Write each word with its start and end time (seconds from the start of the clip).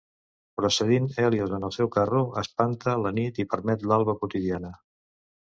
Precedint 0.59 1.03
Hèlios 1.23 1.53
en 1.57 1.67
el 1.67 1.73
seu 1.75 1.91
carro, 1.97 2.23
espanta 2.43 2.97
la 3.03 3.13
nit 3.19 3.39
i 3.45 3.47
permet 3.53 3.87
l'alba 3.93 4.19
quotidiana. 4.25 4.75